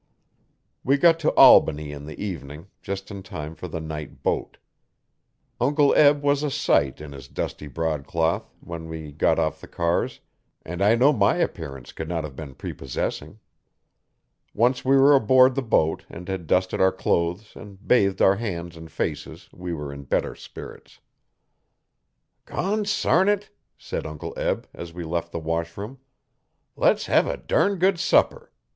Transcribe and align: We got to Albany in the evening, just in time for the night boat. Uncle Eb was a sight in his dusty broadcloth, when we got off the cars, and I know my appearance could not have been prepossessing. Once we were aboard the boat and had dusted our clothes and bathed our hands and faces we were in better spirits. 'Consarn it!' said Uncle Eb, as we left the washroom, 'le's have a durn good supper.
We 0.83 0.97
got 0.97 1.19
to 1.19 1.31
Albany 1.35 1.91
in 1.91 2.07
the 2.07 2.19
evening, 2.19 2.69
just 2.81 3.11
in 3.11 3.21
time 3.21 3.53
for 3.53 3.67
the 3.67 3.79
night 3.79 4.23
boat. 4.23 4.57
Uncle 5.59 5.93
Eb 5.93 6.23
was 6.23 6.41
a 6.41 6.49
sight 6.49 6.99
in 6.99 7.11
his 7.11 7.27
dusty 7.27 7.67
broadcloth, 7.67 8.51
when 8.61 8.89
we 8.89 9.11
got 9.11 9.37
off 9.37 9.61
the 9.61 9.67
cars, 9.67 10.19
and 10.65 10.81
I 10.81 10.95
know 10.95 11.13
my 11.13 11.35
appearance 11.35 11.91
could 11.91 12.09
not 12.09 12.23
have 12.23 12.35
been 12.35 12.55
prepossessing. 12.55 13.37
Once 14.55 14.83
we 14.83 14.97
were 14.97 15.13
aboard 15.15 15.53
the 15.53 15.61
boat 15.61 16.03
and 16.09 16.27
had 16.27 16.47
dusted 16.47 16.81
our 16.81 16.91
clothes 16.91 17.53
and 17.55 17.87
bathed 17.87 18.23
our 18.23 18.37
hands 18.37 18.75
and 18.75 18.89
faces 18.91 19.49
we 19.53 19.71
were 19.71 19.93
in 19.93 20.05
better 20.05 20.33
spirits. 20.33 20.97
'Consarn 22.47 23.27
it!' 23.29 23.51
said 23.77 24.07
Uncle 24.07 24.33
Eb, 24.35 24.67
as 24.73 24.93
we 24.93 25.03
left 25.03 25.31
the 25.31 25.37
washroom, 25.37 25.99
'le's 26.75 27.05
have 27.05 27.27
a 27.27 27.37
durn 27.37 27.77
good 27.77 27.99
supper. 27.99 28.51